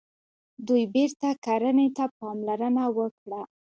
دوی 0.67 0.83
بیرته 0.93 1.29
کرنې 1.45 1.87
ته 1.97 2.05
پاملرنه 2.17 2.83
وکړه. 2.97 3.41